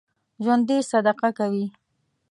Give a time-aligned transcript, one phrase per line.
[0.43, 1.65] ژوندي صدقه کوي